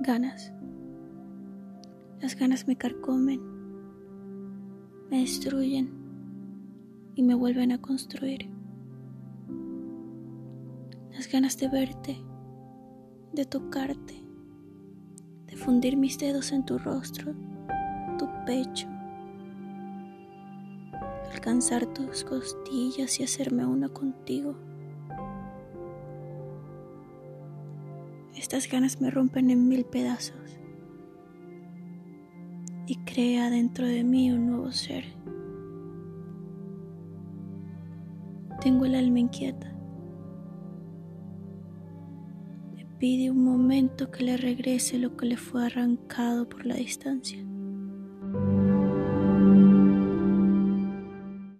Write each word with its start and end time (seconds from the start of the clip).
ganas. 0.00 0.52
Las 2.20 2.34
ganas 2.34 2.66
me 2.66 2.76
carcomen, 2.76 3.40
me 5.10 5.20
destruyen 5.20 5.90
y 7.14 7.22
me 7.22 7.34
vuelven 7.34 7.72
a 7.72 7.80
construir. 7.80 8.50
Las 11.12 11.30
ganas 11.30 11.58
de 11.58 11.68
verte, 11.68 12.18
de 13.32 13.44
tocarte, 13.44 14.24
de 15.46 15.56
fundir 15.56 15.96
mis 15.96 16.18
dedos 16.18 16.52
en 16.52 16.64
tu 16.64 16.78
rostro, 16.78 17.34
tu 18.18 18.26
pecho, 18.46 18.88
alcanzar 21.32 21.86
tus 21.86 22.24
costillas 22.24 23.20
y 23.20 23.24
hacerme 23.24 23.66
una 23.66 23.90
contigo. 23.90 24.56
Estas 28.40 28.70
ganas 28.70 29.02
me 29.02 29.10
rompen 29.10 29.50
en 29.50 29.68
mil 29.68 29.84
pedazos 29.84 30.58
y 32.86 32.96
crea 33.04 33.50
dentro 33.50 33.86
de 33.86 34.02
mí 34.02 34.32
un 34.32 34.46
nuevo 34.46 34.72
ser. 34.72 35.04
Tengo 38.62 38.86
el 38.86 38.94
alma 38.94 39.20
inquieta. 39.20 39.70
Me 42.74 42.86
pide 42.98 43.30
un 43.30 43.44
momento 43.44 44.10
que 44.10 44.24
le 44.24 44.38
regrese 44.38 44.98
lo 44.98 45.18
que 45.18 45.26
le 45.26 45.36
fue 45.36 45.66
arrancado 45.66 46.48
por 46.48 46.64
la 46.64 46.76
distancia. 46.76 47.44